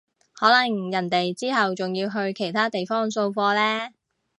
[0.33, 3.93] 可能人哋之後仲要去其他地方掃貨呢